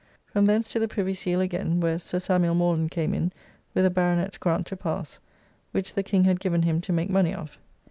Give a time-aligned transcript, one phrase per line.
[0.25, 3.31] From thence to the Privy Seal again, where Sir Samuel Morland came in
[3.75, 5.19] with a Baronet's grant to pass,
[5.73, 7.59] which the King had given him to make money of.